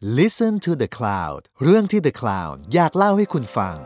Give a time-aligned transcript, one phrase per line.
[0.00, 3.76] Listen to the Cloud เรื่องที่ The Cloud อยากเล่าให้คุณฟัง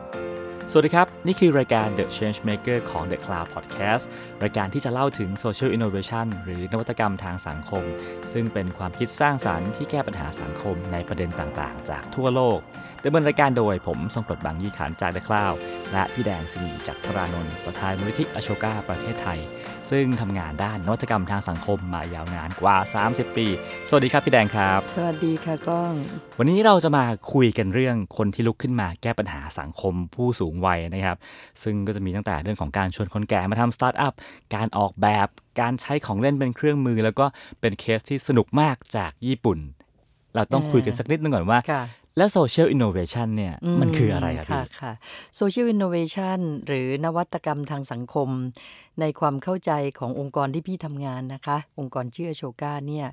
[0.71, 4.05] สวัสดีครับ นี่คือรายการ The Change Maker ของ The Cloud Podcast
[4.43, 7.85] รายการที่จะเล่าถึง Social Innovation หรือนวัตกรรมทางสังคม
[8.33, 12.59] ซึ่งเป็นความคิดสร้างสารรค์ที่แก้ปัญหาสังคมในประเด็นต่างๆ จากทั่วโลก
[13.05, 15.57] ดำเนินรายการโดยผมทรงกรดบางยี่ขันจาก The Cloud
[15.93, 19.41] และพี่แดงสินีจากทรานนท์ประธานมูลนิธิอโชกาประเทศไทย
[19.91, 23.47] ซึ่งทำงานด้านนวัตกรรมทางสังคมมายาวนานกว่า 30 ปี
[23.89, 25.93] สวัสดีครับพี่แดงครับ สวัสดีค่ะก้อง
[26.39, 31.17] วันนี้เราจะมาคุยกันเรื่องคนที่ลุกขึ้นมาแก้ปัญหาสังคมผู้สูงวัยนะครับ
[31.63, 34.15] ซึ่งก็จะมีตั้งแต่เรื่องของการชวนคนแก่มาทำสตาร์ทอัพ
[34.55, 35.27] การออกแบบ
[35.61, 37.27] การใช้ของเล่นเป็นเครื่องมือ แล้วก็
[37.61, 39.59] เป็นเคสที่สนุกมากจากญี่ปุ่น
[40.35, 41.83] เราต้องคุยกันสักนิดนึงก่อนว่าค่ะ
[42.17, 44.93] แล้ว social innovation เนี่ยมันคืออะไรครับค่ะพี่ค่ะ
[45.37, 48.29] social innovation หรือนวัตกรรมทางสังคม
[49.01, 53.07] ในความเข้าใจขององค์กรที่พี่ทำงานนะคะ องค์กรชื่อโชกาเนี่ย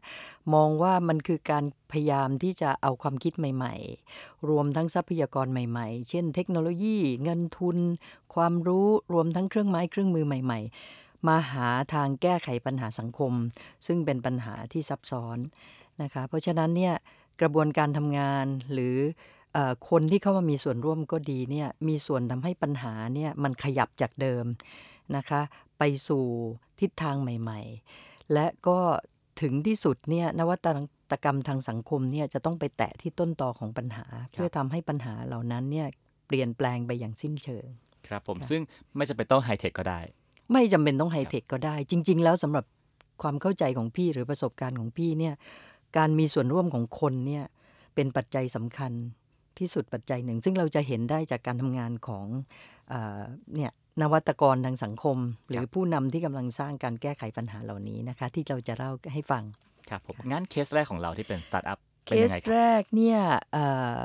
[0.53, 3.75] มองว่ามันคือการพยายามที่จะเอาความคิดใหม่
[4.12, 7.77] ๆ รวมทั้งทรัพยากรใหม่ ๆ เช่น เทคโนโลยี เงินทุน
[8.36, 10.59] ความรู้รวมทั้งเครื่องไม้เครื่องมือใหม่
[10.94, 13.33] ๆ มาหาทางแก้ไขปัญหาสังคม
[13.88, 15.38] ซึ่งเป็นปัญหาที่ซับซ้อน
[16.02, 16.95] นะคะ เพราะฉะนั้นเนี่ย
[17.42, 18.98] กระบวนการทำงานหรือ
[19.54, 24.45] เออคนที่เข้ามามีส่วนร่วมก็ดีเนี่ยมีส่วนทำให้ปัญหาเนี่ยมันขยับจากเดิม
[25.16, 25.42] นะคะ
[25.80, 26.23] ไปสู่
[26.80, 27.60] ทิศทางใหม่
[27.95, 28.80] ๆ และก็
[29.42, 30.56] ถึงที่สุดเนี่ยนวั
[31.12, 35.88] ตกรรมทางสังคมเนี่ยจะต้องไปแตะที่ต้นตอของปัญหา เพื่อทำให้ปัญหาเหล่านั้นเนี่ย
[36.28, 37.67] เปลี่ยนแปลงไปอย่างสิ้นเชิง
[38.08, 38.62] ครับผมค่ะซึ่ง
[38.95, 40.00] ไม่จำเป็นต้องไฮเทคก็ได้
[40.54, 42.66] ไม่จำเป็นต้องไฮเทคก็ได้ จริง ๆ แล้วสำหรับ
[43.22, 45.34] ความเข้าใจของพี่หรือประสบการณ์ของพี่เนี่ย
[45.98, 47.44] การมีส่วนร่วมของคนเนี่ย
[47.95, 48.92] เป็นปัจจัยสำคัญ
[49.59, 52.26] ที่สุดปัจจัยหนึ่ง ซึ่งเราจะเห็นได้จากการทำงานของ
[52.90, 53.23] เออ
[53.56, 55.17] เนี่ยนวัตกรทางสังคม
[55.50, 59.44] หรือผู้นำที่กำลังสร้างการแก้ไขปัญหาเหล่านี้นะคะ ที่เราจะเล่าให้ฟัง
[59.90, 63.20] ครับผมงั้นเคสแรกของเราที่เป็นสตาร์ทอัพเป็นยังไงครับเคสแรกเนี่ย
[63.54, 63.66] เอ่
[63.98, 64.00] อ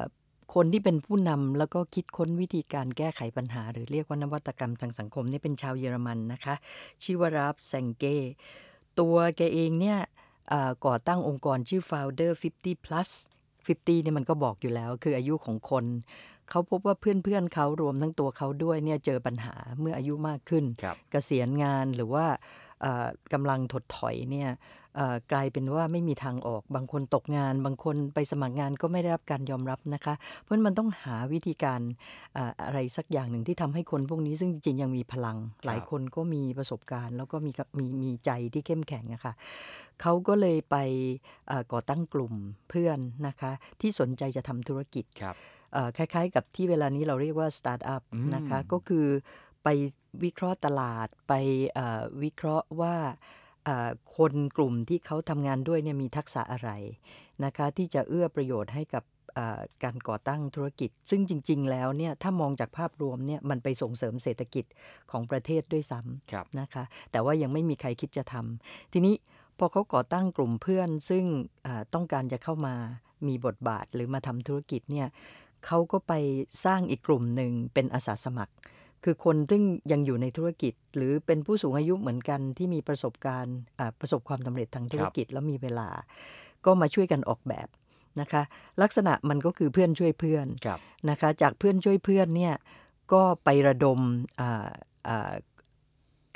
[0.54, 6.54] คนที่เป็นผู้นำแล้วก็คิดค้นวิธีการแก้ไขปัญหา หรือเรียกว่านวัตกรรมทางสังคมนี่เป็นชาวเยอรมันนะคะ
[7.02, 8.04] ชื่อว่าราฟแซงเก
[9.00, 10.23] ตัวแกเองเนี่ยเอ่อ
[10.86, 13.08] ก่อตั้งองค์กรชื่อ Founder 50 plus
[13.66, 15.84] 50เนี่ยมันก็บอกอยู่แล้วคืออายุของคน
[16.50, 22.26] เขาพบว่าเพื่อนๆเขารวมทั้งตัวเขาด้วยเนี่ยเจอปัญหาเมื่ออายุมากขึ้นครับเกษียณงานหรือว่า
[22.80, 24.83] เอ่อกำลังถดถอยเนี่ยเอ่อ
[25.32, 31.80] กลายเป็นว่าไม่มีทางออก บางคนตกงาน บางคนไปสมัครงานก็ไม่ได้รับการยอมรับนะคะ เพราะฉะนั้นมันต้องหาวิธีการ
[32.34, 39.34] เอ่ออะไรสักอย่างหนึ่งที่ทำให้คนพวกนี้ซึ่งจริงๆยังมีพลัง หลายคนก็มีประสบการณ์ แล้วก็มีกับมีมีใจที่เข้มแข็งอะค่ะ
[40.00, 40.76] เขาก็เลยไป
[41.48, 42.34] เอ่อก่อตั้งกลุ่ม
[42.70, 45.36] เพื่อนนะคะที่สนใจจะทำธุรกิจครับ
[45.72, 49.06] เอ่อคล้ายๆ กับที่เวลานี้เราเรียกว่าสตาร์ทอัพอืมนะคะก็คือ
[49.64, 49.68] ไป
[50.24, 51.32] วิเคราะห์ตลาดไป
[51.74, 53.42] เอ่อวิเคราะห์ว่าเอ่อ
[54.16, 56.70] คนกลุ่มที่เขาทำงานด้วยเนี่ยมีทักษะอะไร
[57.44, 59.04] นะคะที่จะเอื้อประโยชน์ให้กับ
[59.34, 64.64] เอ่อการก่อตั้งธุรกิจ ซึ่งจริง ๆ แล้วเนี่ยถ้ามองจากภาพรวมเนี่ยมันไปส่งเสริมเศรษฐกิจ
[65.10, 69.14] ของประเทศด้วยซ้ำครับนะคะแต่ว่ายังไม่มีใครคิดจะทำทีนี้
[69.58, 71.24] พอเขาก่อตั้งกลุ่มเพื่อน ซึ่ง
[71.64, 72.74] เอ่อต้องการจะเข้ามา
[73.26, 75.08] มีบทบาทหรือมาทำธุรกิจเนี่ย
[75.66, 76.12] เขาก็ไป
[76.64, 78.54] สร้างอีกกลุ่มหนึ่งเป็นอาสาสมัคร
[79.04, 85.88] คือคนซึ่งยังอยู่ในธุรกิจ หรือเป็นผู้สูงอายุเหมือนกันที่มีประสบการณ์อ่าประสบความสำเร็จทางธุรกิจแล้วมีเวลา
[86.64, 87.68] ก็มาช่วยกันออกแบบ
[88.20, 88.42] นะคะ
[88.82, 90.78] ลักษณะมันก็คือเพื่อนช่วยเพื่อนครับ
[91.10, 92.54] นะคะ จากเพื่อนช่วยเพื่อนเนี่ย
[93.12, 94.00] ก็ไประดม
[94.40, 94.68] อ่า
[95.08, 95.34] อ่า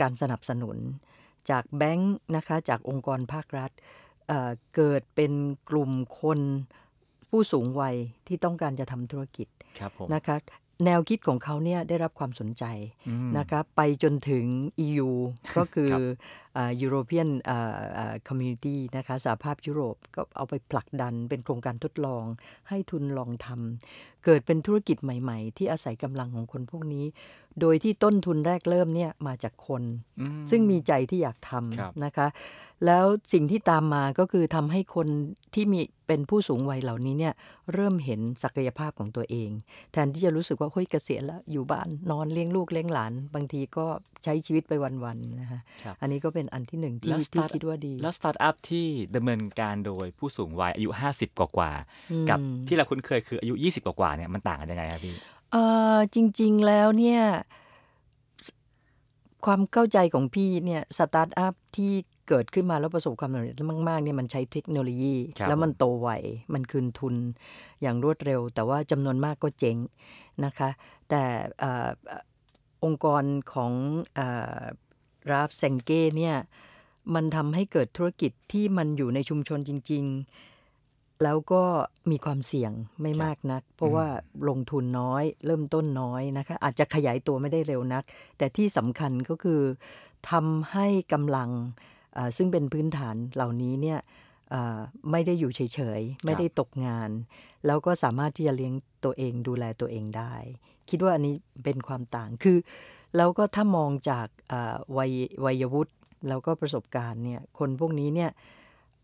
[0.00, 0.76] การสนับสนุน
[1.50, 3.70] จากแบงค์นะคะจากองค์กรภาครัฐ
[4.28, 5.32] เอ่อเกิดเป็น
[5.70, 5.90] กลุ่ม
[6.20, 6.40] คน
[7.30, 7.96] ผู้สูงวัย
[8.26, 10.36] ที่ต้องการจะทำธุรกิจครับผมนะคะ
[10.84, 12.64] แนวคิดของเขาเนี่ยได้รับความสนใจ
[13.08, 14.44] อืมนะคะไปจนถึง
[14.86, 15.10] EU
[15.56, 16.00] ก็คือครับ
[16.56, 22.24] อ่า European อ่าอ่า Community นะคะสหภาพยุโรปก็เอาไปผลักดันเป็นโครงการทดลอง
[22.68, 27.04] ให้ทุนลองทำเกิดเป็นธุรกิจใหม่ ๆ ที่อาศัยกำลังของคนพวกนี้
[27.60, 29.82] โดยที่ต้นทุนแรกเริ่มเนี่ยมาจากคน
[30.20, 32.26] อืมซึ่งมีใจที่อยากทครับำนะคะ
[32.86, 35.08] แล้วสิ่งที่ตามมาก็คือทำให้คน
[35.54, 37.34] ที่มีเป็นผู้สูงวัยเหล่านี้เนี่ย
[37.74, 39.50] เริ่มเห็นศักยภาพของตัวเอง
[39.92, 43.86] แทนที่จะรู้สึกว่าเฮ้ยเกษียณแล้วอยู่บ้านนอนเลี้ยงลูกเลี้ยงหลาน บางทีก็
[44.24, 44.72] ใช้ชีวิตไป
[45.04, 55.14] วันๆนะคะครับอันนี้ก็เป็นอันที่หนึ่งที่แล้วที่ start- คิดว่าดี แล้วสตาร์ทอัพที่ดำเนินการโดยผู้สูงวัยอายุ 50 กว่าๆกับอืมที่เราคุ้นเคยคืออายุ 20 กว่าๆเนี่ยมันต่างกันยังไงครับพี่
[55.50, 55.62] เอ่
[55.96, 57.22] อ จริง ๆ แล้วเนี่ย
[58.46, 58.48] ส
[59.46, 61.92] ความเข้าใจของพี่เนี่ย สตาร์ทอัพที่
[62.28, 63.54] เกิดขึ้นมาแล้วประสบความสำเร็จ
[63.88, 66.10] มาก ๆ เนี่ย มันใช้เทคโนโลยี ครับแล้วมันโตไว
[66.54, 67.14] มันคืนทุน
[67.82, 69.76] อย่างรวดเร็ว แต่ว่าจำนวนมากก็เจ๊ง
[70.44, 70.70] นะคะ
[71.08, 71.22] แต่
[71.58, 72.22] เอ่อเอ่อ
[72.84, 73.72] องค์กรของ
[75.30, 76.36] ราฟเซงเก้เนี่ย
[77.14, 80.57] มันทำให้เกิดธุรกิจที่มันอยู่ในชุมชนจริง ๆ
[81.24, 81.62] แล้วก็
[82.10, 82.72] มีความเสี่ยง
[83.02, 84.06] ไม่มากนัก เพราะว่า
[84.48, 88.02] ลงทุนน้อย เริ่มต้นน้อยนะคะ อาจจะขยายตัวไม่ได้เร็วนัก
[88.38, 89.60] แต่ที่สำคัญก็คือ
[90.30, 91.50] ทำให้กำลัง
[92.16, 93.98] อ่าซึ่งเป็นพื้นฐานเหล่านี้เนี่ย
[94.54, 94.78] อ่า
[95.10, 95.60] ไม่ได้อยู่เฉ
[95.98, 97.10] ยๆ ไม่ได้ตกงาน
[97.66, 98.74] แล้วก็สามารถที่จะเลี้ยง
[99.04, 100.34] ตัวเองดูแลตัวเองได้
[100.90, 101.34] คิดว่าอันนี้
[101.64, 102.58] เป็นความต่างคือ
[103.16, 105.12] แล้วก็ถ้ามองจากอ่าวัย
[105.44, 105.92] วัยวุฒิ
[106.28, 108.30] แล้วก็ประสบการณ์เนี่ยคนพวกนี้เนี่ย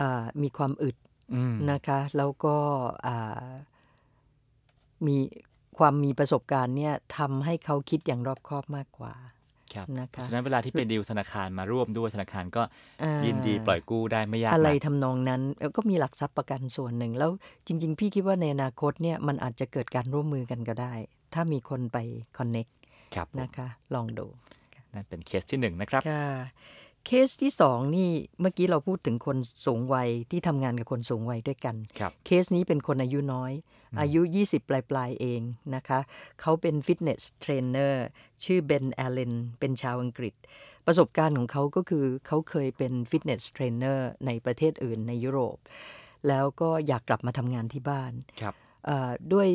[0.00, 0.96] อ่ามีความอึด
[1.32, 2.56] อืม นะคะ แล้วก็
[3.06, 3.50] อ่า
[5.06, 5.16] มี
[5.78, 9.14] ความมีประสบการณ์เนี่ยทำให้เขาคิดอย่างรอบคอบมากกว่า
[9.74, 12.62] ครับนะคะเพราะฉะนั้นเวลาที่เป็นดีลธนาคารมาร่วมด้วยธนาคารก็
[13.02, 17.30] อ่ายินดีปล่อยกู้ได้ไม่ยากอะไรนักทำนองนั้นเอ่อก็มีหลักทรัพย์ประกันส่วนหนึ่ง แล้ว
[17.66, 20.92] จริง ๆ พี่คิดว่าในอนาคตเนี่ยมันอาจจะเกิดการร่วมมือกันก็ได้
[21.34, 21.98] ถ้ามีคนไป
[22.38, 22.66] connect
[23.14, 24.26] ครับผมนะคะ ลองดู
[24.94, 26.26] นั่นเป็นเคสที่หนึ่งนะครับ ค่ะ
[27.06, 28.10] เคสที่สองนี่
[28.40, 29.36] เมื่อกี้เราพูดถึงคน
[29.66, 33.52] สูงวัยที่ทำงานกับคนสูงวัยด้วยกันครับ เคสนี้เป็นคนอายุน้อย
[34.00, 35.40] อายุ 20 ปลายปลายๆเอง
[35.74, 36.00] นะคะ
[36.40, 38.04] เขาเป็น fitness trainer
[38.44, 40.34] ชื่อเบนแอลเลนเป็นชาวอังกฤษ
[40.86, 45.56] ประสบการณ์ของเขาก็คือเขาเคยเป็น fitness trainer ในประเทศอื่นในยุโรป
[46.28, 48.54] แล้วก็อยากกลับมาทำงานที่บ้านครับ
[48.86, 49.48] เอ่อด้วย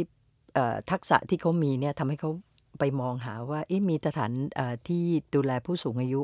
[0.54, 2.32] เอ่อทักษะที่เขามีเนี่ยทำให้เขา
[2.80, 5.04] ไปมองหาว่าเอ๊ะมีสถานเอ่อที่
[5.36, 6.22] ดูแลผู้สูงอายุ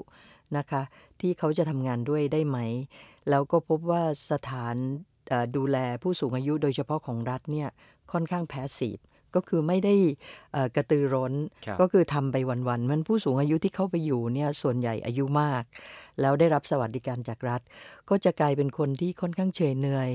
[0.58, 0.82] นะคะ
[1.22, 2.58] ที่เขาจะทำงานด้วยได้ไหม
[3.30, 4.76] แล้วก็พบว่าสถาน
[5.58, 7.70] ดูแลผู้สูงอายุโดยเฉพาะของรัฐเนี่ย
[8.12, 8.98] ค่อนข้างแพสซีฟ
[9.36, 9.96] ก็คือไม่ได้
[10.54, 11.34] เอ่อกระตือร้น
[11.66, 15.64] ครับก็คือทำไปวันๆมันผู้สูงอายุที่เข้าไปอยู่เนี่ยส่วนใหญ่อายุมาก
[16.22, 17.62] แล้วได้รับสวัสดิการจากรัฐ
[18.10, 20.10] ก็จะกลายเป็นคนที่ค่อนข้างเฉยเหนื่อย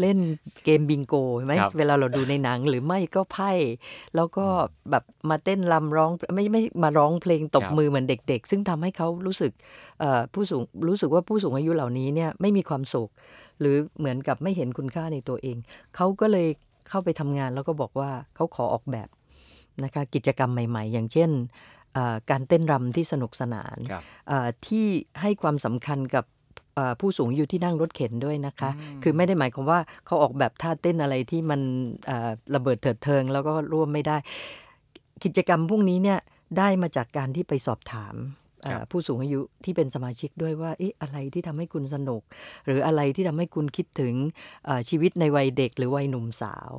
[0.00, 0.18] เล่น
[0.64, 3.52] เกมบิงโกใช่ไหมครับเวลาเราดูในหนังหรือไม่ก็ไพ่
[4.16, 4.46] แล้วก็
[4.90, 9.52] แบบมาเต้นรำร้องไม่ไม่มาร้องเพลงตบครับมือเหมือนเด็ก ๆ ซึ่งทำให้เขารู้สึก
[10.00, 13.10] เอ่อผู้สูงรู้สึกว่าผู้สูงอายุเหล่านี้เนี่ยไม่มีความสุข
[13.60, 15.56] หรือเหมือนกับไม่เห็นคุณค่าในตัวเอง
[15.96, 16.48] เขาก็เลย
[16.90, 19.08] เข้าไปทำงานแล้วก็บอกว่าเขาขอออกแบบ
[19.84, 21.30] นะคะกิจกรรมใหม่ ๆ อย่างเช่น
[21.94, 24.86] เอ่อการเต้นรำที่สนุกสนานครับเอ่อที่
[25.20, 26.24] ให้ความสำคัญกับ
[26.74, 31.60] เอ่อผู้สูงอายุที่นั่งรถเข็นด้วยนะคะอืมคือไม่ได้หมายความว่าเขาออกแบบท่าเต้นอะไรที่มัน
[32.06, 34.16] เอ่อระเบิดเถิดเทิง แล้วก็ร่วมไม่ได้
[35.24, 36.18] กิจกรรมพวกนี้เนี่ย
[36.58, 38.39] ได้มาจากการที่ไปสอบถามเอ่อครับ
[38.90, 42.22] ผู้สูงอายุที่เป็นสมาชิกด้วยว่าเอ๊ะอะไรที่ทำให้คุณสนุก
[42.66, 44.14] หรืออะไรที่ทำให้คุณคิดถึง
[44.88, 46.72] ชีวิตในวัยเด็กหรือวัยหนุ่มสาว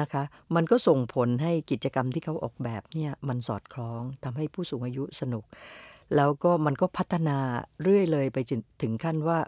[0.00, 0.22] นะคะ
[0.54, 5.44] มันก็ส่งผลให้กิจกรรมที่เขาออกแบบเนี่ยมันสอดคล้องทำให้ผู้สูงอายุสนุก
[6.16, 7.38] แล้วก็มันก็พัฒนา
[7.82, 9.38] เรื่อยเลยไปจนถึงขั้นว่า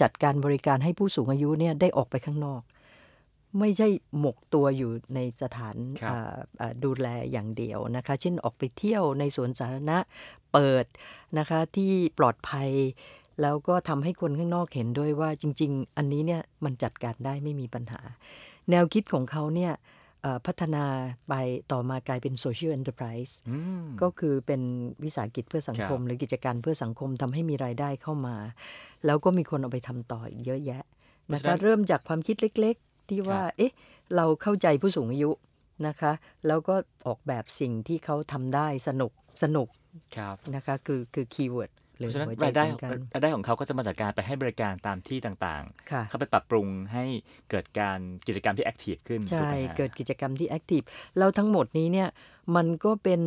[0.00, 2.62] จัดการบริการให้ผู้สูงอายุเนี่ยได้ออกไปข้างนอก
[3.58, 3.88] ไม่ใช่
[4.20, 9.98] หมกตัวอยู่ในสถานครับเอ่อเอ่อดูแลอย่างเดียวนะคะ เช่นออกไปเที่ยวในสวนสาธารณะ
[10.52, 10.84] เปิด
[11.38, 12.70] นะคะที่ปลอดภัย
[13.42, 18.00] แล้วก็ทำให้คนข้างนอกเห็นด้วยว่าจริง ๆ อันนี้เนี่ยมันจัดการได้ไม่มีปัญหา
[18.70, 19.72] แนวคิดของเขาเนี่ย
[20.22, 20.84] เอ่อพัฒนา
[21.28, 21.34] ไป
[21.72, 24.60] ต่อมากลายเป็น social enterprise อืมก็คือเป็น
[25.04, 28.36] วิสาหกิจเพื่อสังคมครับหรือกิจการเพื่อสังคมทำให้มีรายได้เข้ามา
[29.06, 30.82] แล้วก็มีคนเอาไปทำต่ออีกเยอะแยะ
[31.24, 33.72] เพราะนะฉะนั้คะนเริ่มจากความคิดเล็กๆ ที่ว่า เอ๊ะ
[34.16, 35.30] เราเข้าใจผู้สูงอายุ
[35.86, 36.12] นะคะ
[36.46, 36.74] แล้วก็
[37.06, 39.12] ออกแบบสิ่งที่เขาทำได้สนุก
[39.42, 39.68] สนุก
[40.16, 47.04] ครับนะคะ คือคือ keyword หเพรือราะฉะนั้นหัวใจรายได้สำคัญรายได้ของเขาก็จะมาจากการไปให้บริการตามที่ต่างค่ะๆเข้าไปปรับปรุงให้
[47.50, 50.80] เกิดการกิจกรรมที่ active ขึ้น ใช่ถูกไหมฮะเกิดกิจกรรมที่ active
[51.18, 52.08] แล้วทั้งหมดนี้เนี่ย
[52.56, 53.20] มันก็เป็น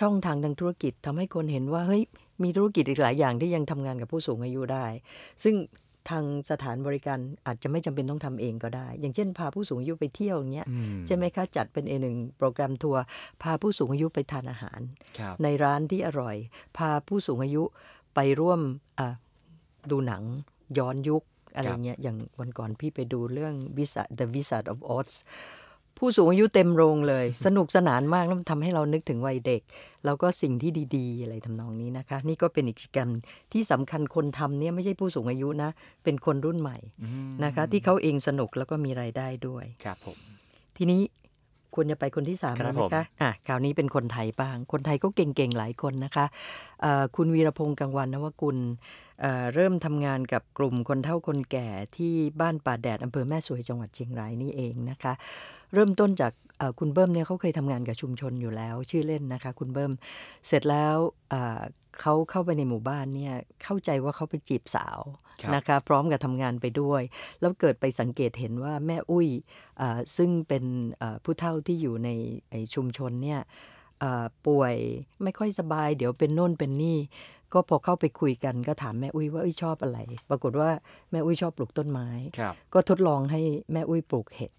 [0.00, 2.02] ช่องทางทางธุรกิจทำให้คนเห็นว่า เฮ้ย
[2.42, 4.86] มีธุรกิจอีกหลายอย่างที่ยังทำงานกับผู้สูงอายุได้
[5.42, 5.54] ซึ่ง
[6.10, 13.02] ทางสถานบริการอาจจะไม่จำเป็นต้องทำเองก็ได้ อย่างเช่น พาผู้สูงอายุไปเที่ยวอย่างเงี้ยอืมใช่ไหมคะ จัดเป็นเอหนึ่งโปรแกรมทัวร์
[13.42, 14.80] พาผู้สูงอายุไปทานอาหาร
[15.18, 16.36] ครับในร้านที่อร่อย
[16.76, 17.62] พาผู้สูงอายุ
[18.14, 18.60] ไปร่วม
[18.98, 19.08] อะ
[19.90, 20.22] ดูหนัง
[20.78, 21.22] ย้อนยุค
[21.54, 25.12] อะไรเงี้ยอย่างวันก่อนพี่ไปดูเรื่อง Wizard The Wizard of Oz
[25.98, 29.62] ผู้สูงอายุเต็มโรงเลย สนุกสนานมากแล้วมันทำให้เรานึกถึงวัยเด็ก
[30.04, 33.08] แล้วก็สิ่งที่ดีๆ อะไรทำนองนี้นะคะ นี่ก็เป็นอีกกิจกรรม
[33.52, 35.70] ที่สำคัญคนทำเนี่ยไม่ใช่ผู้สูงอายุนะ
[36.04, 40.18] เป็นคนรุ่นใหม่อืมนะคะ ที่เขาเองสนุกแล้วก็มีรายได้ด้วยครับผม
[40.76, 41.02] ทีนี้
[41.76, 46.26] ควรจะไปคนที่สามครับแล้วไหมผมคะอะคราวนี้เป็นคนไทยบ้าง คนไทยก็เก่งๆ หลายคนนะคะ
[46.82, 48.58] เอ่อคุณวีรพงศ์กังวันนวกุล
[49.20, 55.12] เอ่อเริ่มทำงานกับกลุ่มคนเฒ่าคนแก่ที่บ้านป่าแดดอำเภอแม่สวยจังหวัดเชียงรายนี่เองนะคะ
[55.74, 59.92] เริ่มต้นจากเอ่อคุณเบิ้มเนี่ยเขาเคยทำงานกับชุมชนอยู่แล้ว ชื่อเล่นนะคะ คุณเบิ้ม
[60.46, 60.96] เสร็จแล้ว
[61.30, 61.60] เอ่อ
[62.00, 65.23] เขาเข้าไปในหมู่บ้านเนี่ยเข้าใจว่าเขาไปจีบสาวครับ
[65.54, 67.02] นะคะพร้อมกับทำงานไปด้วย
[67.40, 69.28] แล้วเกิดไปสังเกตเห็นว่าแม่อุ้ย
[69.78, 70.64] เอ่อซึ่งเป็น
[70.98, 72.08] เอ่อผู้เฒ่าที่อยู่ใน
[72.50, 73.40] ไอ้ชุมชนเนี่ย
[74.00, 74.74] เอ่อป่วย
[75.22, 76.98] ไม่ค่อยสบาย เดี๋ยวเป็นโน่นเป็นนี่
[77.52, 79.98] ก็พอเข้าไปคุยกันก็ถามแม่อุ้ยว่าอุ้ยชอบอะไร
[80.30, 80.70] ปรากฏว่า
[81.10, 83.40] แม่อุ้ยชอบปลูกต้นไม้ครับก็ทดลองให้
[83.72, 84.52] แม่อุ้ยปลูกเห็ด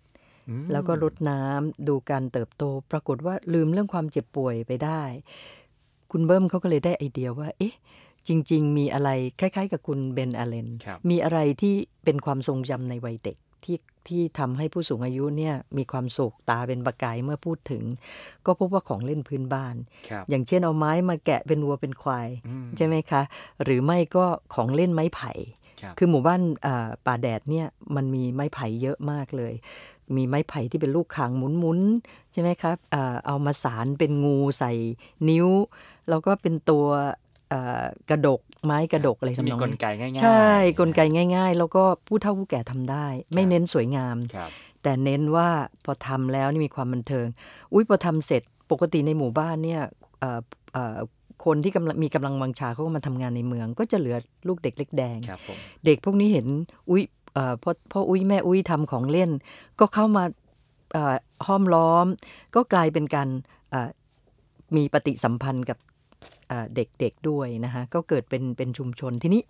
[0.49, 5.01] อืมแล้วก็รดน้ำดูการเติบโต ปรากฏว่าลืมเรื่องความเจ็บป่วยไปได้
[6.11, 7.75] คุณเบิ้มเขาก็เลยได้ไอเดียว่า เอ๊ะ
[8.27, 13.77] จริง ๆ มีอะไรคล้ายๆ กับคุณเบนอาเลนครับมีอะไรที่เป็นความทรงจำในวัยเด็กที่
[14.07, 17.83] ที่ทำให้ผู้สูงอายุเนี่ยมีความสุขตาเป็นประกายเมื่อพูดถึง
[18.45, 19.75] ก็พบว่าของเล่นพื้นบ้าน
[20.09, 23.21] ครับอย่างเช่นเอาไม้มาแกะเป็นวัวเป็นควายอืมใช่ไหมคะ
[23.63, 25.31] หรือไม่ก็ของเล่นไม้ไผ่
[25.81, 29.53] ครับคือหมู่บ้านอ่าป่าแดดเนี่ยมันมีไม้ไผ่เยอะมากเลย
[30.15, 34.71] มีไม้ไผ่ที่เป็นลูกขางหมุนๆใช่ไหมครับอ่าเอามาสารเป็นงูใส่
[35.29, 35.47] นิ้ว
[36.09, 37.13] แล้วก็เป็นตัวอ่า
[38.09, 41.01] กระดกไม้กระดกอะไรที่มีทำนองกลนี้ไกง่ายๆ ใช่กลไก
[41.35, 44.49] ง่าย ๆ แล้วก็ผู้เฒ่าผู้แก่ทำได้ ไม่เน้นสวยงามครับ
[44.83, 45.49] แต่เน้นว่า
[45.85, 47.25] พอทำแล้วนี่มีความบันเทิง
[47.73, 49.81] อุ้ยพอทำเสร็จปกติในหมู่บ้านเนี่ย
[50.19, 50.39] เอ่อ
[50.73, 50.97] เอ่อ
[51.45, 56.47] คนที่กำลังมีกำลังวังชาเขาก็มาทำงานในเมือง ก็จะเหลือลูกเด็กเล็กแดงครับผมเด็กพวกนี้เห็น
[56.89, 59.31] อุ้ยเอ่อพ่อพ่ออุ้ยแม่อุ้ยทำของเล่น
[59.79, 60.23] ก็เข้ามา
[60.93, 61.15] เอ่อ
[61.47, 62.05] ห้อมล้อม
[62.55, 63.27] ก็กลายเป็นการ
[63.71, 63.89] เอ่อ
[64.75, 65.77] มีปฏิสัมพันธ์กับ
[66.47, 69.41] เอ่อเด็กๆด้วยนะคะก็เกิดเป็นเป็นชุมชนทีนี้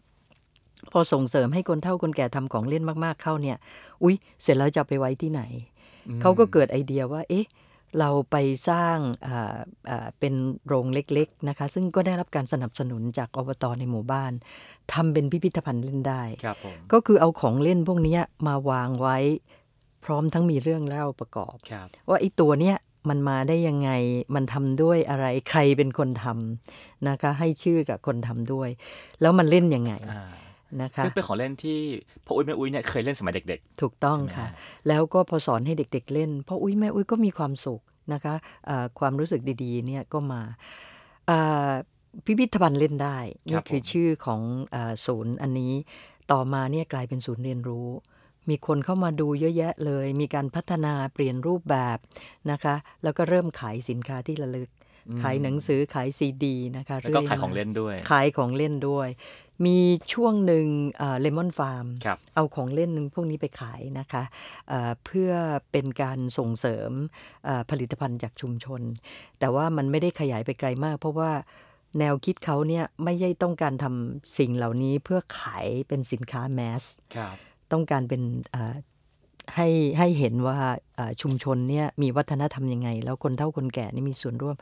[0.92, 3.58] พอส่งเสริมให้คนเฒ่าคนแก่ทำของเล่นมากๆเข้าเนี่ย
[4.04, 5.42] อุ้ยเสร็จแล้วจะเอาไปไว้ที่ไหน
[6.08, 7.46] อืมเขาก็เกิดไอเดียว่า เอ๊ะ
[8.00, 8.36] เราไป
[8.70, 9.58] สร้างอ่า
[9.90, 10.34] อ่าเป็น
[10.68, 14.32] โรงเล็กๆนะคะ ซึ่งก็ได้รับการสนับสนุนจากอบตในหมู่บ้าน
[14.94, 19.18] ทำเป็นพิพิธภัณฑ์เล่นได้ครับผมก็คือเอาของเล่นพวกเนี้ยมาวางไว้
[20.06, 22.76] พร้อมทั้งมีเรื่องเล่าประกอบครับว่าไอ้ตัวเนี้ย
[23.10, 23.90] มันมาได้ยังไง
[24.36, 28.70] มันทำด้วยอะไร ใครเป็นคนทำนะคะ ให้ชื่อกับคนทำด้วย
[29.22, 30.24] แล้วมันเล่นยังไงอ่า
[30.82, 31.80] นะคะซึ่งเป็นของเล่นที่
[32.26, 34.52] พ่ออุ้ยแม่อุ้ยเนี่ยเคยเล่นสมัยเด็กถูกต้องใช่ไหมค่ะฮะ
[34.88, 37.82] แล้วก็พอสอนให้เด็ก ๆ เล่นพ่ออุ้ยแม่อุ้ยก็มีความสุข
[38.14, 38.36] นะคะ
[38.70, 40.42] อ่าความรู้สึกดีๆเนี่ยก็มา
[41.30, 41.72] อ่า
[42.26, 43.18] พิพิธภัณฑ์เล่นได้
[43.50, 44.42] นี่คือชื่อของ
[44.76, 45.74] อาศูนย์อันนี้
[46.32, 47.88] ต่อมาเนี่ยกลายเป็นศูนย์เรียนรู้
[48.50, 51.98] มีคนเข้ามาดูเยอะแยะเลย มีการพัฒนาเปลี่ยนรูปแบบ
[52.52, 54.70] นะคะ แล้วก็เริ่มขายสินค้าที่ระลึก
[55.22, 59.08] ขายหนังสือขายซีดีนะคะแล้วก็รื่ขายของมเล่นด้วย ขายของเล่นด้วย
[59.66, 59.78] มี
[60.14, 60.68] ช่วงหนึ่ง
[61.22, 64.24] เลมอนฟาร์มครับเอาของเล่นพวกนี้ไปขายนะคะ
[64.70, 65.32] เอ่อเพื่อ
[65.72, 66.92] เป็นการส่งเสริม
[67.46, 68.82] เอ่อผลิตภัณฑ์จากชุมชน
[69.40, 71.32] แต่ว่ามันไม่ได้ขยายไปไกลมาก เพราะว่า
[72.00, 76.84] แนวคิดเขาเนี่ยไม่ใช่ต้องการทำสิ่งเหล่านี้เพื่อขายเป็นสินค้าแมส
[77.16, 77.36] ครับ
[77.72, 78.76] ต้องการเป็นเอ่อ
[79.56, 79.68] ให้
[79.98, 80.60] ให้เห็นว่า
[80.96, 84.56] เอ่อชุมชนเนี่ยมีวัฒนธรรมยังไง แล้วคนเฒ่าคนแก่นี่มีส่วนร่วม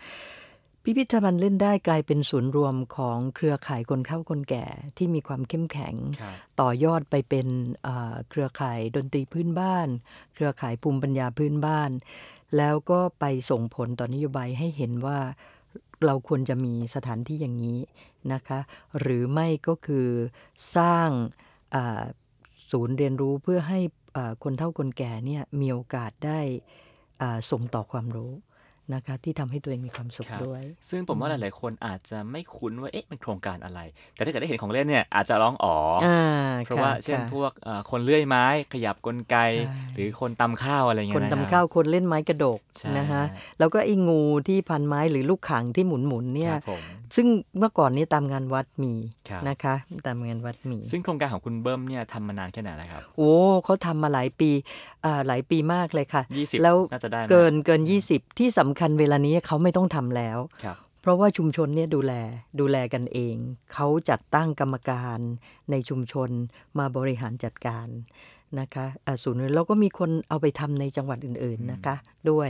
[0.85, 4.65] พิพิธภัณฑ์เล่นได้กลายเป็นศูนย์รวมของเครือข่ายคนเฒ่าคนแก่
[4.97, 7.47] ที่มีความเข้มแข็งครับต่อยอดไปเป็น
[7.83, 9.87] เอ่อเครือข่ายดนตรีพื้นบ้าน
[10.33, 11.91] เครือข่ายภูมิปัญญาพื้นบ้าน
[12.57, 15.19] แล้วก็ไปส่งผลต่อนโยบายให้เห็นว่า
[16.05, 17.79] เราควรจะมีสถานที่อย่างนี้
[18.33, 18.59] นะคะ
[18.99, 20.07] หรือไม่ก็คือ
[20.75, 21.09] สร้าง
[21.75, 22.03] อ่า
[22.73, 23.79] ศูนย์เรียนรู้เพื่อให้
[24.17, 26.39] อ่าคนเฒ่าคนแก่เนี่ยมีโอกาสได้
[27.21, 28.33] อ่าส่งต่อความรู้
[28.93, 33.79] นะคะที่ทำให้ตัวเองมีความสุขครับด้วย ซึ่งผมว่าหลาย ๆ คนอาจจะไม่คุ้นว่าเอ๊ะมันโครงการอะไร
[34.13, 35.75] แต่ถ้าเกิดได้เห็นของเล่นเนี่ยอาจจะร้องอ๋อ
[36.05, 43.23] ออ่าเพราะว่าค่เช่นค่พวกเอ่อคนเลื่อยไม้ขยับกลไกใช่หรือคนตำข้าวอะไรเงี้คยนนะตำข้าวคนเล่นไม้กระดกใช่นะคะ
[43.59, 46.83] แล้วก็ไอ้งูที่พันไม้หรือลูกขังที่หมุนหมุนๆคเนี่ยรับผม
[47.15, 47.27] ซึ่ง
[47.57, 48.93] เมื่อก่อนนี้ตามงานวัดมี
[49.29, 49.75] ครับนะคะ
[50.07, 53.33] ตามงานวัดมี ซึ่งโครงการของคุณเบิ้มเนี่ยทำมานานแค่ไหนแล้วครับ โอ้
[53.65, 54.49] เขาทำมาหลายปี
[55.05, 62.13] อ่าหลายปีมากเลยค่ะ 20 แล้วน่าจะได้ไหมเกินเกิน 20 ที่สำคัญเวลานี้เขาไม่ต้องทำแล้วครับเพราะว่าชุมชนเนี่ยดูแล
[62.59, 63.35] ดูแลกันเอง
[63.73, 65.19] เขาจัดตั้งกรรมการ
[65.71, 66.29] ในชุมชน
[66.79, 67.87] มาบริหารจัดการ
[68.59, 71.95] นะคะอ่าศูนย์แล้วก็มีคนเอาไปทำในจังหวัดอื่น ๆนะคะ
[72.29, 72.49] ด้วย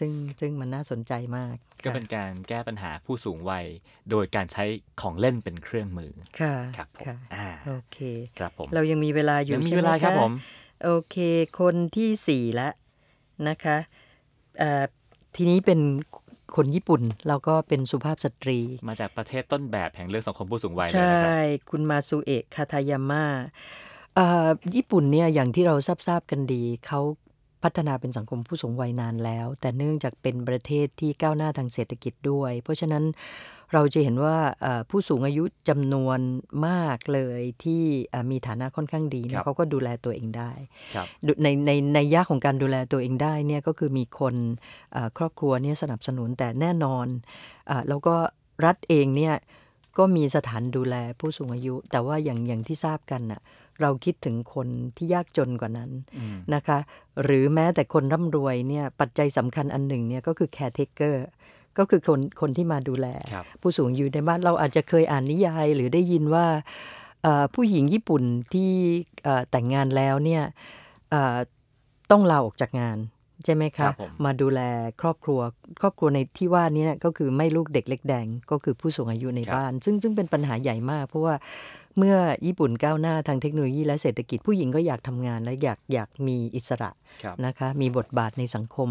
[0.00, 1.54] ซึ่งซึ่งมันน่าสนใจมาก
[1.84, 3.66] ก็เป็นการแก้ปัญหาผู้สูงวัย
[4.10, 4.64] โดยการใช้
[5.00, 7.98] ของเล่นเป็นเครื่องมือ ค่ะ ครับผมค่ะอ่าโอเค
[8.38, 10.32] ครับผม เรายังมีเวลาอยู่ยังมีใช่ไหเวลาครับะผม
[10.84, 11.16] โอเค
[11.60, 12.72] คนที่สี่แล้ว
[13.48, 13.76] นะคะ
[14.58, 14.84] เอ่อ
[15.36, 15.80] ทีนี้เป็น
[16.56, 21.32] คนญี่ปุ่นเราก็เป็นสุภาพสตรี มาจากประเทศต้นแบบแห่งเรื่องสังคมผู้สูงวัยเลยใช่นะครับ
[21.70, 23.24] คุณมาซูเอะคาทายาม่า
[24.14, 25.74] เอ่อญี่ปุ่นเนี่ยอย่างที่เรา
[26.08, 27.00] ทราบๆกันดี เขา
[27.62, 33.04] พัฒนาเป็นสังคมผู้สูงวัยนานแล้ว แต่เนื่องจากเป็นประเทศที่ก้าวหน้าทางเศรษฐกิจด้วย เพราะฉะนั้น
[33.72, 36.18] เราจะเห็นว่าเอ่อผู้สูงอายุจำนวน
[36.66, 40.52] มากเลยที่เอ่อมีฐานะค่อนข้างดีเนี่ยเขาก็ดูแลตัวเองได้
[40.94, 44.34] ครับดูในในในยะของการดูแลตัวเองได้เนี่ยก็คือมีคน
[44.92, 47.06] เอ่อครอบครัวเนี่ยสนับสนุนแต่แน่นอน
[47.70, 48.16] อาแล้วก็
[48.64, 49.34] รัฐเองเนี่ย
[49.98, 53.40] ก็มีสถานดูแลผู้สูงอายุ แต่ว่าอย่างอย่างที่ทราบกันน่ะ
[53.80, 56.78] เราคิดถึงคนที่ยากจนกว่านั้นอืมนะคะ
[57.24, 61.16] หรือแม้แต่คนร่ำรวยเนี่ยปัจจัยสำคัญอันหนึ่งเนี่ยก็คือ caretaker
[61.76, 66.46] ก็ก็คือคนคนที่มาดูแลครับผู้สูงอายุในบ้านเราอาจจะเคยอ่านนิยาย หรือได้ยินว่า
[67.22, 68.22] เอ่อผู้หญิงญี่ปุ่น
[68.54, 68.70] ที่
[69.24, 70.42] เอ่อแต่งงานแล้วเนี่ย
[71.10, 71.36] เอ่อ
[72.10, 72.98] ต้องลาออกจากงาน
[73.44, 74.60] ใช่ไหมครัคะบผมมาดูแล
[75.00, 75.40] ครอบครัว
[75.80, 81.34] ครอบครัวในที่ว่านี้เนี่ยก็คือไม่ลูกเด็กเล็กแดง ก็คือผู้สูงอายุในบ้าน ซึ่งซึ่งเป็นปัญหาใหญ่มาก เพราะว่า
[81.98, 82.16] เมื่อ
[82.46, 86.90] ญี่ปุ่นก้าวหน้าทางเทคโนโลยีและเศรษฐกิจผู้หญิงก็อยากทำงานและอยากอยากมีอิสระ
[87.24, 88.88] ครับ นะคะมีบทบาทในสังคม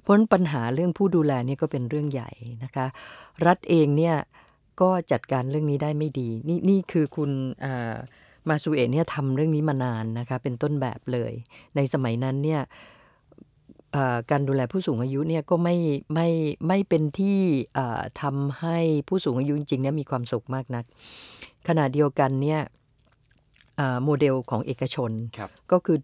[0.00, 2.30] เพราะฉะนั้นปัญหาเรื่องผู้ดูแลเนี่ยก็เป็นเรื่องใหญ่
[2.64, 2.86] นะคะ
[3.46, 4.16] รัฐเองเนี่ย
[4.80, 7.30] ก็จัดการเรื่องนี้ได้ไม่ดี นี่นี่คือคุณ
[7.64, 7.94] อ่า
[8.48, 11.32] มาซูเอะเนี่ยทำเรื่องนี้มานานนะคะเป็นต้นแบบเลย
[11.76, 12.70] ในสมัยนั้นเนี่ยอ่า
[14.30, 15.76] การดูแลผู้สูงอายุเนี่ยก็ไม่
[16.14, 16.28] ไม่
[16.68, 17.38] ไม่เป็นที่
[17.78, 20.84] อ่าทำให้ผู้สูงอายุจริงๆเนี่ยมีความสุขมากนัก
[21.68, 22.60] ขณะเดียวกันเนี่ย
[23.80, 25.98] อ่าโมเดลของเอกชนครับก็คือ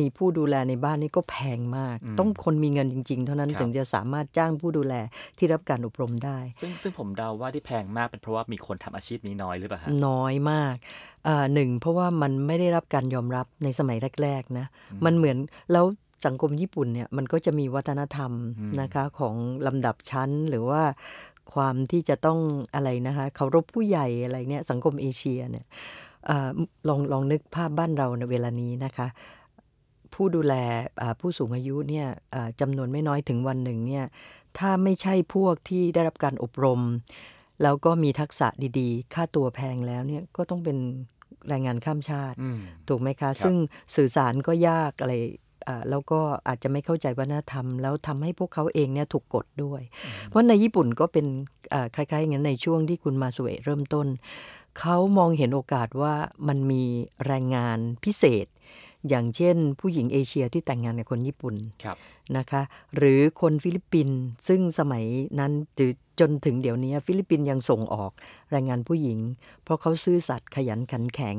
[0.00, 4.94] มีผู้ดูแลในบ้านนี่ก็แพงมากอืมต้องคนมีเงินจริง ๆ เท่านั้นครับถึงจะสามารถจ้างผู้ดูแล
[5.38, 10.76] ที่รับการอบรมได้ ซึ่งซึ่งผมเดาว่าที่แพงมากเป็นเพราะว่ามีคนทำอาชีพนี้น้อยหรือเปล่าฮะน้อยมาก
[11.26, 14.66] อ่าหนึ่งเพราะว่ามันไม่ได้รับการยอมรับในสมัยแรก ๆ นะ
[15.04, 15.36] มันเหมือน
[15.72, 15.84] แล้ว
[16.26, 19.34] สังคมญี่ปุ่นเนี่ยมันก็จะมีวัฒนธรรมอืมนะคะของ
[19.66, 20.82] ลำดับชั้นหรือว่า
[21.52, 22.38] ความที่จะต้อง
[22.74, 25.66] อะไรนะคะเคารพผู้ใหญ่อะไรเนี่ยสังคมเอเชียเนี่ย
[26.28, 26.48] อา
[26.88, 29.06] ลองลองนึกภาพบ้านเราในเวลานี้นะคะ
[30.14, 30.54] ผู้ดูแล
[31.00, 34.04] อ่าผู้สูงอายุเนี่ยอ่าจำนวนไม่น้อยถึงวันหนึ่งเนี่ย
[34.58, 36.80] ถ้าไม่ใช่พวกที่ได้รับการอบรม
[37.62, 38.48] แล้วก็มีทักษะ
[38.78, 40.78] ดีๆ ค่าตัวแพงแล้วเนี่ยก็ต้องเป็น
[41.48, 43.56] แรงงานข้ามชาติอืมถูกไหมคะ ซึ่ง
[43.96, 45.51] สื่อสารก็ยากอะไรอ่า
[45.90, 49.82] แล้วก็อาจจะไม่เข้าใจวัฒนธรรม แล้วทำให้พวกเขาเองเนี่ยถูกกดด้วย
[50.28, 51.26] เพราะในญี่ปุ่นก็เป็น
[51.72, 54.06] อ่าคล้ายๆอย่างนั้นในช่วงที่คุณมาสุเอะเริ่มต้น
[54.80, 56.14] เขามองเห็นโอกาสว่า
[56.48, 56.82] มันมี
[57.26, 58.46] แรงงานพิเศษ
[59.08, 61.54] อย่างเช่น ผู้หญิงเอเชียที่แต่งงานกับคนญี่ปุ่น
[61.84, 61.96] ครับ
[62.36, 62.62] นะคะ
[62.96, 64.18] หรือคนฟิลิปปินส์
[64.48, 65.04] ซึ่งสมัย
[65.38, 68.12] นั้นหรือจนถึงเดี๋ยวนี้ฟิลิปปินส์ยังส่งออก
[68.50, 69.18] แรงงานผู้หญิง
[69.64, 71.36] เพราะเขาซื่อสัตย์ขยันขันแข็ง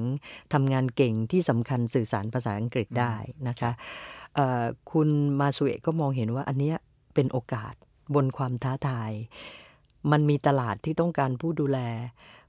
[0.54, 3.14] ทำงานเก่งที่สำคัญสื่อสารภาษาอังกฤษได้
[3.48, 3.72] นะคะ
[4.36, 6.78] เอ่อคุณมาสุเอะก็มองเห็นว่าอันเนี้ย
[7.14, 7.74] เป็นโอกาส
[8.16, 9.12] บนความท้าทาย
[10.12, 11.80] มันมีตลาดที่ต้องการผู้ดูแล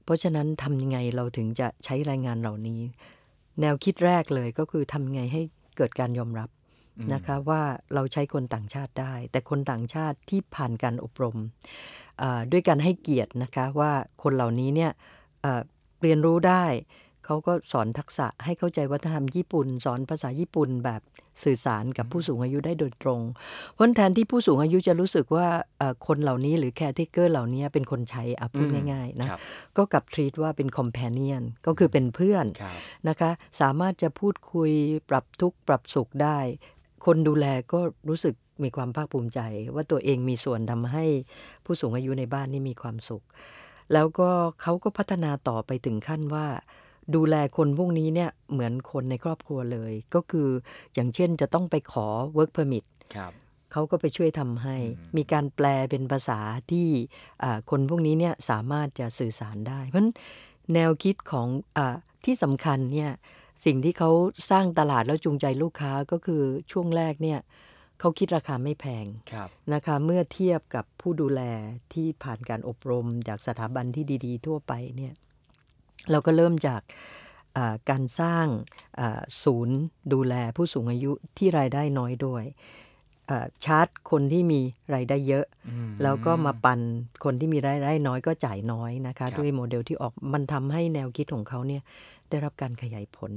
[0.03, 2.81] เพราะฉะนั้นทำยังไงเราถึงจะใช้แรงงานเหล่านี้
[3.61, 5.41] แนวคิดแรกเลยก็คือทำยังไงให้
[5.77, 6.49] เกิดการยอมรับ
[6.97, 7.61] อืมนะคะว่า
[7.93, 11.37] เราใช้คนต่างชาติได้ แต่คนต่างชาติที่ผ่านการอบรม
[12.21, 13.91] อ่าด้วยการให้เกียรตินะคะว่า
[14.23, 14.91] คนเหล่านี้เนี่ย
[15.43, 15.61] อ่า
[16.01, 16.65] เรียนรู้ได้
[17.25, 21.01] เขาก็สอนทักษะให้เข้าใจวัฒนธรรมญี่ปุ่น สอนภาษาญี่ปุ่นแบบ
[21.43, 23.21] สื่อสารกับผู้สูงอายุได้โดยตรง
[23.73, 29.39] เพราะฉะนั้นแทนที่ผู้สูงอายุจะรู้สึกว่าเอ่อคนเหล่านี้หรือ caretaker เหล่านี้เป็นคนใช้อะพูดอืมง่ายๆนะครับ
[29.77, 34.71] ก็กลับ treat ว่าเป็น companion ก็คือเป็นเพื่อนครับนะคะสามารถจะพูดคุย
[35.09, 36.39] ปรับทุกข์ปรับสุขได้
[37.05, 39.39] คนดูแลก็รู้สึกมีความภาคภูมิใจ
[39.75, 41.05] ว่าตัวเองมีส่วนทำให้
[41.65, 43.23] ผู้สูงอายุในบ้านนี่มีความสุข
[43.93, 44.29] แล้วก็
[44.61, 46.47] เขาก็พัฒนาต่อไปถึงขั้นว่า
[47.15, 50.49] ดูแลคนพวกนี้เนี่ยเหมือนคนในครอบครัวเลย ก็คือ
[50.93, 53.31] อย่างเช่นจะต้องไปขอ work permit ครับ
[53.71, 56.39] เขาก็ไปช่วยทำให้อืมมีการแปลเป็นภาษา
[56.71, 56.87] ที่
[57.43, 60.13] อ่าคนพวกนี้เนี่ยสามารถจะสื่อสารได้ เพราะฉะนั้น
[60.73, 63.11] แนวคิดของอาที่สำคัญเนี่ย
[63.65, 64.11] สิ่งที่เขา
[64.51, 66.41] สร้างตลาดแล้วจูงใจลูกค้าก็คือ
[66.71, 67.39] ช่วงแรกเนี่ย
[67.99, 71.41] เขาคิดราคาไม่แพงครับนะคะเมื่อเทียบกับผู้ดูแล
[71.93, 75.13] ที่ผ่านการอบรมจากสถาบันที่ดี ๆ ทั่วไปเนี่ย
[76.11, 76.81] เราก็เริ่มจาก
[77.57, 78.45] อ่าการสร้าง
[78.99, 79.77] อ่าศูนย์
[80.13, 82.43] ดูแลผู้สูงอายุที่รายได้น้อยด้วย
[83.29, 84.61] อ่าชาร์จคนที่มี
[84.95, 86.79] รายได้เยอะอืมแล้วก็มาปัน
[87.23, 91.81] คนที่มีรายได้น้อยก็จ่ายน้อยนะครัคะบด้วยโมเดลที่ออกมันทำให้แนวคิดของเขาเนี่ย
[92.29, 93.31] ได้รับการขยายผล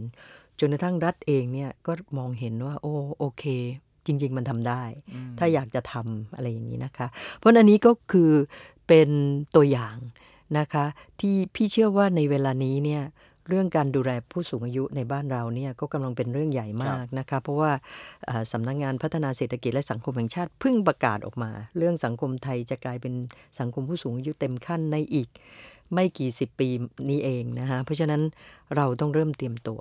[0.60, 3.44] จนกระทั่งรัฐเองเนี่ยก็มองเห็นว่า โอ้โอเค
[4.06, 4.82] จริง ๆ มันทำได้
[5.14, 8.30] อืมถ้าอยากจะทำอะไรอย่างนี้นะคะ เพราะอันนี้ก็คือ
[8.88, 9.08] เป็น
[9.56, 9.96] ตัวอย่าง
[10.58, 10.86] นะคะ
[11.20, 13.02] ที่พี่เชื่อว่าในเวลานี้เนี่ย
[13.48, 17.72] เรื่องการดูแลผู้สูงอายุในบ้านเราเนี่ยก็กำลังเป็นเรื่องใหญ่มากนะคะเพราะว่า
[18.26, 23.14] เอ่อสำนักงานพัฒนาเศรษฐกิจและสังคมแห่งชาติเพิ่งประกาศออกมา เรื่องสังคมไทยจะกลายเป็น
[23.60, 25.28] สังคมผู้สูงอายุเต็มขั้นในอีก
[25.94, 26.68] ไม่กี่สิบปี
[27.10, 28.22] นี้เองนะคะเพราะฉะนั้น
[28.76, 29.80] เราต้องเริ่มเตรียมตัว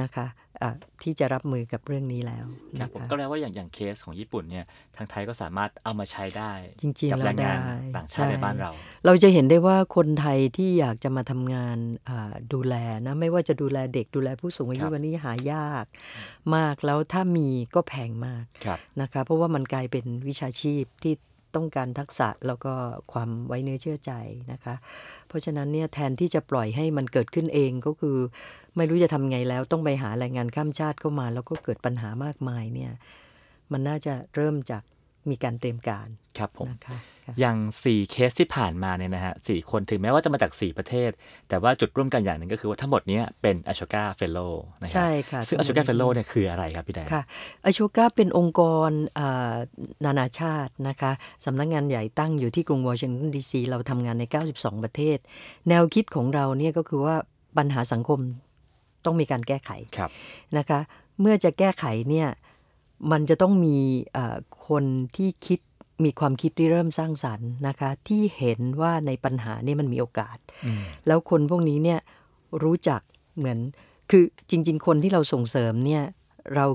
[0.00, 0.70] นะคะะ
[1.02, 2.46] ที่จะรับมือกับเรื่องนี้แล้ว
[2.80, 4.64] ครับนะผมคะก็แปลว่าอย่างอย่างเคสของญี่ปุ่นเนี่ย
[4.96, 8.70] ทางไทยก็สามารถเอามาใช้ได้ จริงๆกับแล้วแรงงานได้ต่างชาติใช่ในบ้านเรา
[9.06, 11.78] เราจะเห็นได้ว่าคนไทยที่อยากจะมาทำงาน
[12.08, 12.74] อ่าดูแล
[13.06, 15.84] นะไม่ว่าจะดูแลเด็กดูแลผู้สูงอายุครับวันนี้หายาก
[16.56, 21.14] มากแล้วถ้ามีก็แพงมากครับนะคะเพราะว่ามันกลายเป็นวิชาชีพที่
[21.56, 22.72] ต้องการทักษะแล้วก็
[23.12, 24.12] ความไว้เนื้อเชื่อใจ
[24.52, 24.74] นะคะ
[25.28, 28.16] เพราะฉะนั้นเนี่ยแทนที่จะปล่อยให้มันเกิดขึ้นเองก็คือ
[28.76, 32.92] ไม่รู้จะทำไงแล้วต้องไปหาแรงงานข้ามชาติเข้ามา แล้วก็เกิดปัญหามากมายเนี่ย
[33.72, 34.82] มันน่าจะเริ่มจาก
[35.30, 36.08] มีการเตรียมการ
[36.38, 41.10] ครับผมนะคะค่ะอย่าง 4 เคสที่ผ่านมาเนี่ยนะฮะสคนถึงแม้ว่าจะมาจาก 4 ประเทศ
[41.48, 44.38] แต่ว่าจุดร่วมกันอย่างหนึ่งก็คือว่าทั้งหมดเนี้ยเป็นอ s ช o กาเฟลโล
[44.82, 47.22] นะครัใช่ค่ะซึ่งอ s ช o กาเฟลโลเนี่ยคืออะไรครับพี่แดงค่ะ
[47.64, 49.54] Ashoka เป็นองค์กรอ่า
[50.04, 51.12] นานาชาตินะคะ
[51.44, 55.18] สำนักงานใหญ่ตั้งอยู่ที่กรุงวอชิงตันดีซีเราทำงานใน 92 ประเทศ
[55.68, 57.16] แนวคิดของเราเนี่ยก็คือว่า
[57.56, 58.20] ปัญหาสังคม
[59.04, 60.10] ต้องมีการแก้ไขครับ
[60.58, 60.80] นะคะ
[61.20, 62.28] เมื่อจะแก้ไขเนี่ย
[63.10, 63.76] มันจะต้องมี
[64.12, 64.36] เอ่อ
[64.68, 64.84] คน
[65.16, 65.60] ที่คิด
[66.04, 72.00] มีความคิดที่เริ่มสร้างสรรค์นะคะ ที่เห็นว่าในปัญหานี่มันมีโอกาสอืมแล้วคนพวกนี้เนี่ย
[72.62, 73.00] รู้จัก
[73.38, 73.58] เหมือน
[74.10, 76.02] คือจริง ๆ คนที่เราส่งเสริมเนี่ย
[76.54, 76.66] เรา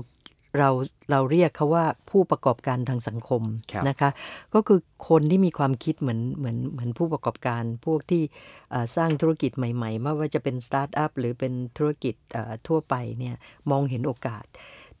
[0.58, 0.70] เรา
[1.10, 4.10] เราเรียกเขาว่าผู้ประกอบการทางสังคมครับนะคะ
[4.54, 8.22] ก็คือคนที่มีความคิดเหมือนเหมือนเหมือนผู้ประกอบการ พวกที่
[8.70, 13.34] เอ่อสร้างธุรกิจใหม่ๆไม่ว่าจะเป็นสตาร์ทอัพหรือเป็นธุรกิจเอ่อทั่วไปเนี่ย
[13.70, 14.44] มองเห็นโอกาส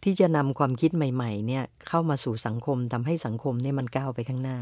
[0.04, 4.58] ที่จะนำความคิดใหม่ๆเนี่ยเข้ามาสู่สังคมทำให้สังคมเนี่ยมันก้าวไปข้างหน้า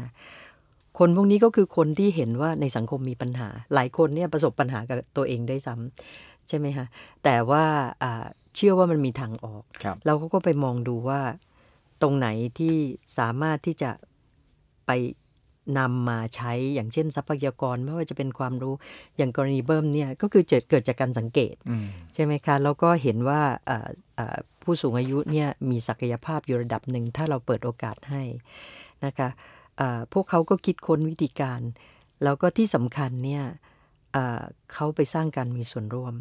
[0.97, 6.85] คนพวกนี้ก็คือคนที่เห็นว่าในสังคมมีปัญหา หลายคนเนี่ยประสบปัญหากับตัวเองได้วยซ้ำใช่ไหมคะ
[7.23, 7.63] แต่ว่า
[8.03, 11.21] อ่าเชื่อว่ามันมีทางออกครับเราก็ก็ไปมองดูว่า
[12.01, 12.27] ตรงไหน
[12.59, 12.75] ที่
[13.19, 13.91] สามารถที่จะ
[14.85, 14.91] ไป
[15.77, 18.73] นำมาใช้อย่างเช่นทรัพยากรไม่ว่าจะเป็นความรู้
[19.17, 28.23] อย่างกรณีเบิ้มเนี่ยก็คือเกิดเกิดจากการสังเกตอืมใช่ไหมคะแล้วก็เห็นว่าเอ่อเอ่อผู้สูงอายุเนี่ยมีศักยภาพอยู่ระดับหนึ่งถ้าเราเปิดโอกาสให้
[29.05, 29.29] นะคะ
[29.77, 31.61] เอ่อพวกเขาก็คิดค้นวิธีการ
[32.23, 33.43] แล้วก็ที่สำคัญเนี่ย
[34.13, 34.41] เอ่อ
[34.73, 36.13] เขาไปสร้างการมีส่วนร่วม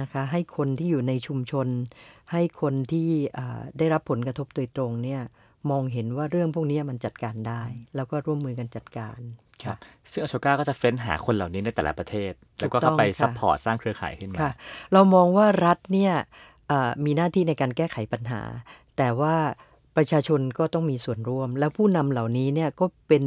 [0.00, 1.68] นะคะให้คนที่อยู่ในชุมชน
[2.32, 5.22] ให้คนที่เอ่อได้รับผลกระทบโดยตรงเนี่ย
[5.70, 7.62] มองเห็นว่าเรื่องพวกนี้มันจัดการได้
[7.96, 9.18] แล้วก็ร่วมมือกันจัดการ
[9.64, 9.78] ครับ
[10.10, 14.52] ซึ่งอ s ช o กาก็จะเฟ้นหาคนเหล่านี้ในแต่ละประเทศ แล้วก็เข้าไปถูกต้องค่ะ support สร้างเครือข่ายขึ้นมาค่ะ
[14.92, 16.12] เรามองว่ารัฐเนี่ย
[16.68, 18.42] เอ่อมีหน้าที่ในการแก้ไขปัญหา
[18.96, 19.36] แต่ว่า
[19.96, 23.24] ประชาชนก็ต้องมีส่วนร่วม แล้วผู้นำเหล่านี้เนี่ยก็เป็น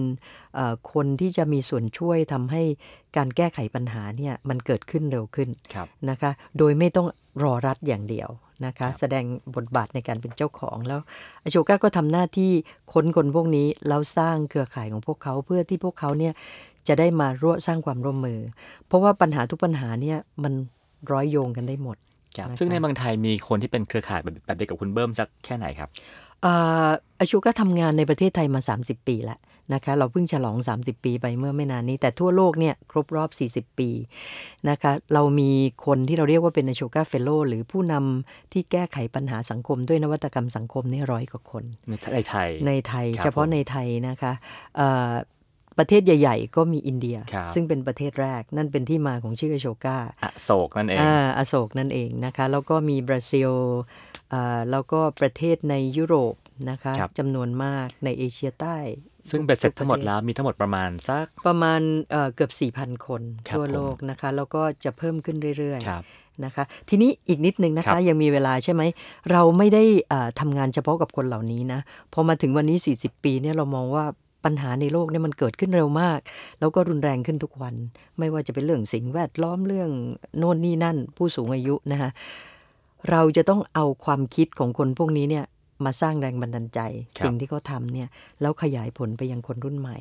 [0.55, 2.63] เอ่อคนที่จะมีส่วนช่วยทำให้
[3.17, 7.07] การแก้ไขปัญหาเนี่ยมันเกิดขึ้นเร็วขึ้นครับนะคะ โดยไม่ต้อง
[7.43, 8.29] รอรัฐอย่างเดียว
[8.65, 10.99] นะครัคะบแสดงบทบาทในการเป็นเจ้าของแล้ว
[11.43, 12.51] อโชก้าก็ทำหน้าที่
[12.93, 16.33] ค้นคนพวกนี้แล้วสร้างเครือข่ายของพวกเขาเพื่อที่พวกเขาเนี่ย
[16.87, 18.39] จะได้มาร่วมสร้างความร่วมมือ
[18.87, 20.53] เพราะว่าปัญหาทุกปัญหาเนี่ยมัน
[21.11, 21.97] ร้อยโยงกันได้หมด
[22.37, 25.89] ครับนะคะซึ่งในเมืองไทยมีคนที่เป็นเครือข่ายแบบแบบเดียวกับคุณเบิ้มสักแค่ไหนครับ
[26.41, 26.53] เอ่
[26.85, 29.39] ออโชก้าทำงานในประเทศไทยมา 30 ปีแล้ว
[29.73, 33.25] นะคะเราเพิ่งฉลอง 30 ปีไปเมื่อไม่นานนี้ แต่ทั่วโลกเนี่ยครบรอ
[33.59, 33.89] บ 40 ปี
[34.69, 35.51] นะคะเรามี
[35.85, 44.33] คนที่เราเรียกว่าเป็น Ashoka Fellow หรือผู้นำที่แก้ไขปัญหาสังคมด้วยนวัตกรรมสังคมเนี่ยร้อยกว่าคน ในในไทยในไทยครับเฉพาะผมในไทยนะคะ
[44.77, 45.11] เอ่อ
[45.81, 53.51] ประเทศใหญ่ ๆ ก็มีอินเดียครับซึ่งเป็นประเทศแรกนั่นเป็นที่มาของชื่อ Ashoka อโศกนั่นเองอ่าอโศกนั่นเองนะคะ แล้วก็มีบราซิล
[54.33, 56.35] อ่าแล้วก็ประเทศในยุโรป
[56.69, 58.77] นะคะครับจำนวนมากในเอเชียใต้
[59.31, 68.81] ซึ่งเบ็ดเสร็จทุกทั้งหมดประทศแล้วมีทั้งหมดประมาณสักประมาณเอ่อเกือบ 4,000 คนครับทั่วโลกนะคะ แล้วก็จะเพิ่มขึ้นเรื่อยครับๆนะคะ ทีนี้อีกนิดนึงนะครัคะบยังมีเวลาใช่ไหม
[69.31, 71.79] เราไม่ได้อ่าทำงานเฉพาะกับคนเหล่านี้นะ
[72.13, 74.05] พอมาถึงวันนี้ 40 ปีเนี่ยเรามองว่า
[74.45, 76.19] ปัญหาในโลกเนี่ยมันเกิดขึ้นเร็วมาก
[76.59, 77.75] แล้วก็รุนแรงขึ้นทุกวัน
[78.19, 79.89] ไม่ว่าจะเป็นเรื่องสิ่งแวดล้อมเรื่อง
[80.37, 82.09] โน่นนี่นั่น ผู้สูงอายุนะคะ
[83.09, 85.45] เราจะต้องเอาความคิดของคนพวกนี้เนี่ย
[85.85, 86.79] มาสร้างแรงบันดาลใจ
[87.17, 88.07] ครับสิ่งที่เขาทำเนี่ย
[88.41, 89.97] แล้วขยายผลไปยังคนรุ่นใหม่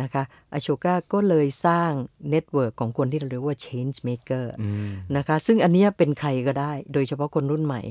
[0.00, 0.22] นะคะ
[0.52, 1.90] Ashoka ก็เลยสร้าง
[2.30, 7.82] network ของคนที่เราเรียกว่า change maker อืมนะคะซึ่งอันเนี้ยเป็นใครก็ได้ โดยเฉพาะคนรุ่นใหม่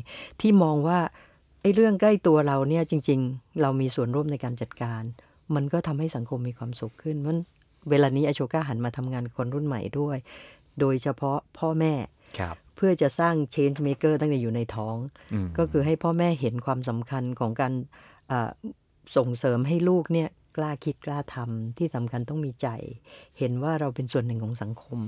[0.42, 1.00] ที่มองว่า
[1.62, 5.02] ไอ้เรื่องใกล้ตัวเราเนี่ยจริง ๆ เรามีส่วนร่วมในการจัดการ
[5.56, 7.38] มันก็ทำให้สังคมมีความสุขขึ้นมัน
[7.90, 10.18] เวลานี้ Ashoka หันมาทำงานกับคนรุ่นใหม่ด้วย
[10.80, 11.94] โดยเฉพาะพ่อแม่
[12.40, 14.96] ครับเพื่อจะสร้าง change maker ตั้งแต่อยู่ในท้อง
[15.34, 17.74] อืมก็คือให้พ่อแม่เห็นความสำคัญของการ
[18.32, 18.50] อ่า
[19.18, 22.68] ส่งเสริมให้ลูกเนี่ยกล้าคิดกล้าทำที่สำคัญต้องมีใจ
[23.40, 25.00] เห็นว่าเราเป็นส่วนหนึ่งของสังคม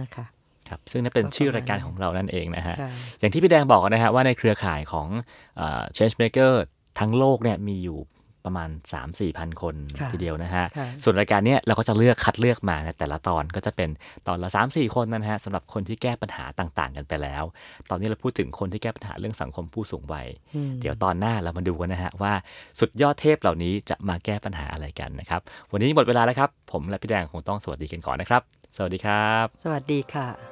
[0.00, 0.24] นะคะ
[0.68, 5.08] ครับซึ่งนั่นเป็นก็ชื่อประมาณรายการของเรานั่นเองนะฮะค่ะอย่างที่พี่แดงบอกนะฮะว่าในเครือข่ายของ
[5.56, 6.52] เอ่อ Changemaker
[6.98, 7.98] ทั้งโลกเนี่ยมีอยู่
[8.46, 13.90] ประมาณ 3 4พันคนค่ะทีเดียวนะฮะค่ะส่วนรายการเนี้ยเราก็จะเลือกคัดเลือกมาในแต่ละตอนก็จะเป็น
[14.28, 17.44] ตอนละ 3 4 คนนะฮะสำหรับคนที่แก้ปัญหาต่างๆ กันไปแล้ว
[17.90, 22.32] ตอนนี้เราพูดถึงคนที่แก้ปัญหาเรื่องสังคมผู้สูงวัยอืมเดี๋ยวตอนหน้าเรามาดูกันนะฮะว่า
[22.80, 25.40] สุดยอดเทพเหล่านี้จะมาแก้ปัญหาอะไรกันนะครับ
[25.72, 28.42] วันนี้หมดเวลาแล้วครับ ผมและพี่แดงคงต้องสวัสดีกันก่อนนะครับ
[28.76, 30.51] สวัสดีครับ สวัสดีค่ะ